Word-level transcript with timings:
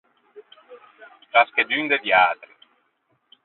Ciaschedun 1.31 1.85
de 1.91 1.97
voiatri. 2.03 2.53